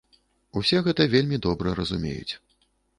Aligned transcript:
Усе 0.61 0.81
гэта 0.89 1.07
вельмі 1.13 1.41
добра 1.47 1.77
разумеюць. 1.85 2.33